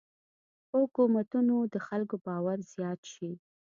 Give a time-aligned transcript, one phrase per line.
[0.69, 3.31] په حکومتونو د خلکو باور زیات شي.